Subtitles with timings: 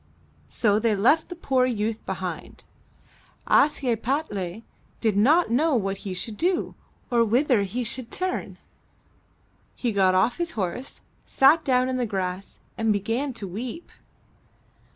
[0.49, 2.63] So they left the poor youth behind.
[3.47, 4.63] Ashiepattle
[4.99, 6.73] did not know what he should do
[7.11, 8.57] or whither he should turn.
[9.75, 13.91] He got off his horse, sat down in the grass and began to weep.